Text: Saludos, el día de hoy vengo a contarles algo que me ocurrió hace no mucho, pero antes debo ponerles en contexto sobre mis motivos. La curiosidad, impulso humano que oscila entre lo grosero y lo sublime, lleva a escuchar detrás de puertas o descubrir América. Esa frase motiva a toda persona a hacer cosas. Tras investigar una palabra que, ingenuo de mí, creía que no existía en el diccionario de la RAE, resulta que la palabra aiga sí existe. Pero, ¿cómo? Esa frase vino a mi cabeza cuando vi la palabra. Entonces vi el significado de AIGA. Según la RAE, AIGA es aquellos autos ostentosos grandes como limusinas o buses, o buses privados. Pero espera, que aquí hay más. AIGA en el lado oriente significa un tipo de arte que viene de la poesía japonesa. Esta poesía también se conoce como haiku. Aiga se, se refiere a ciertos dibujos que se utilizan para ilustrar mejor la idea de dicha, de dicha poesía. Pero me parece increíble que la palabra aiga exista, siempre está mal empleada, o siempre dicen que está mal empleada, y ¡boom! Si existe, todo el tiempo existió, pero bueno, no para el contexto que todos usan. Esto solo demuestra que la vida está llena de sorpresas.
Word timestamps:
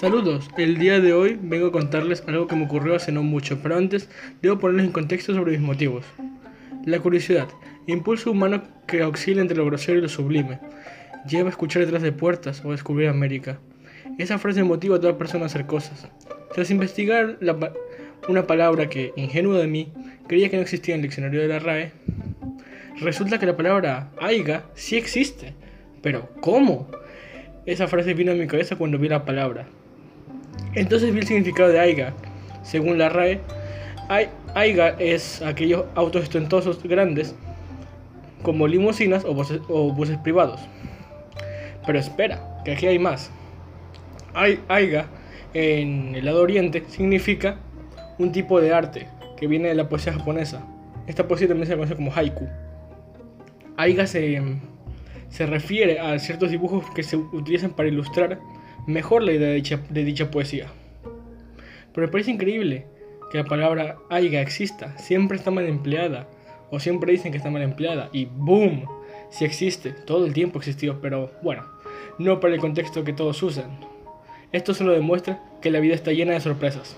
Saludos, 0.00 0.48
el 0.56 0.78
día 0.78 0.98
de 0.98 1.12
hoy 1.12 1.38
vengo 1.42 1.66
a 1.66 1.72
contarles 1.72 2.24
algo 2.26 2.46
que 2.46 2.56
me 2.56 2.64
ocurrió 2.64 2.94
hace 2.94 3.12
no 3.12 3.22
mucho, 3.22 3.58
pero 3.62 3.76
antes 3.76 4.08
debo 4.40 4.58
ponerles 4.58 4.86
en 4.86 4.92
contexto 4.92 5.34
sobre 5.34 5.52
mis 5.52 5.60
motivos. 5.60 6.06
La 6.86 7.00
curiosidad, 7.00 7.48
impulso 7.86 8.30
humano 8.30 8.62
que 8.86 9.02
oscila 9.02 9.42
entre 9.42 9.58
lo 9.58 9.66
grosero 9.66 9.98
y 9.98 10.00
lo 10.00 10.08
sublime, 10.08 10.58
lleva 11.28 11.48
a 11.48 11.50
escuchar 11.50 11.82
detrás 11.82 12.00
de 12.00 12.12
puertas 12.12 12.64
o 12.64 12.70
descubrir 12.70 13.10
América. 13.10 13.58
Esa 14.16 14.38
frase 14.38 14.62
motiva 14.62 14.96
a 14.96 15.00
toda 15.00 15.18
persona 15.18 15.44
a 15.44 15.46
hacer 15.48 15.66
cosas. 15.66 16.08
Tras 16.54 16.70
investigar 16.70 17.38
una 18.26 18.46
palabra 18.46 18.88
que, 18.88 19.12
ingenuo 19.16 19.58
de 19.58 19.66
mí, 19.66 19.92
creía 20.26 20.48
que 20.48 20.56
no 20.56 20.62
existía 20.62 20.94
en 20.94 21.00
el 21.00 21.08
diccionario 21.08 21.42
de 21.42 21.48
la 21.48 21.58
RAE, 21.58 21.92
resulta 23.02 23.38
que 23.38 23.44
la 23.44 23.58
palabra 23.58 24.12
aiga 24.18 24.64
sí 24.72 24.96
existe. 24.96 25.52
Pero, 26.00 26.30
¿cómo? 26.40 26.88
Esa 27.66 27.86
frase 27.86 28.14
vino 28.14 28.32
a 28.32 28.34
mi 28.34 28.46
cabeza 28.46 28.76
cuando 28.76 28.96
vi 28.96 29.10
la 29.10 29.26
palabra. 29.26 29.66
Entonces 30.74 31.12
vi 31.12 31.20
el 31.20 31.26
significado 31.26 31.70
de 31.70 31.80
AIGA. 31.80 32.14
Según 32.62 32.98
la 32.98 33.08
RAE, 33.08 33.40
AIGA 34.54 34.90
es 34.98 35.42
aquellos 35.42 35.84
autos 35.94 36.22
ostentosos 36.24 36.82
grandes 36.82 37.34
como 38.42 38.66
limusinas 38.66 39.24
o 39.24 39.34
buses, 39.34 39.60
o 39.68 39.92
buses 39.92 40.18
privados. 40.18 40.60
Pero 41.86 41.98
espera, 41.98 42.62
que 42.64 42.72
aquí 42.72 42.86
hay 42.86 42.98
más. 42.98 43.30
AIGA 44.34 45.06
en 45.54 46.14
el 46.14 46.24
lado 46.24 46.42
oriente 46.42 46.84
significa 46.88 47.56
un 48.18 48.32
tipo 48.32 48.60
de 48.60 48.72
arte 48.72 49.08
que 49.36 49.46
viene 49.46 49.68
de 49.68 49.74
la 49.74 49.88
poesía 49.88 50.12
japonesa. 50.12 50.62
Esta 51.06 51.26
poesía 51.26 51.48
también 51.48 51.66
se 51.66 51.74
conoce 51.74 51.96
como 51.96 52.12
haiku. 52.14 52.46
Aiga 53.76 54.06
se, 54.06 54.40
se 55.30 55.46
refiere 55.46 55.98
a 55.98 56.18
ciertos 56.18 56.50
dibujos 56.50 56.84
que 56.94 57.02
se 57.02 57.16
utilizan 57.16 57.70
para 57.70 57.88
ilustrar 57.88 58.38
mejor 58.86 59.22
la 59.22 59.32
idea 59.32 59.48
de 59.48 59.54
dicha, 59.54 59.80
de 59.88 60.04
dicha 60.04 60.30
poesía. 60.30 60.68
Pero 61.92 62.06
me 62.06 62.12
parece 62.12 62.30
increíble 62.30 62.86
que 63.30 63.38
la 63.38 63.44
palabra 63.44 63.98
aiga 64.08 64.40
exista, 64.40 64.96
siempre 64.98 65.38
está 65.38 65.50
mal 65.50 65.66
empleada, 65.66 66.28
o 66.70 66.80
siempre 66.80 67.12
dicen 67.12 67.32
que 67.32 67.38
está 67.38 67.50
mal 67.50 67.62
empleada, 67.62 68.08
y 68.12 68.26
¡boom! 68.26 68.84
Si 69.30 69.44
existe, 69.44 69.92
todo 69.92 70.26
el 70.26 70.32
tiempo 70.32 70.58
existió, 70.58 71.00
pero 71.00 71.30
bueno, 71.42 71.64
no 72.18 72.40
para 72.40 72.54
el 72.54 72.60
contexto 72.60 73.04
que 73.04 73.12
todos 73.12 73.42
usan. 73.42 73.78
Esto 74.52 74.74
solo 74.74 74.92
demuestra 74.92 75.42
que 75.62 75.70
la 75.70 75.80
vida 75.80 75.94
está 75.94 76.12
llena 76.12 76.32
de 76.32 76.40
sorpresas. 76.40 76.96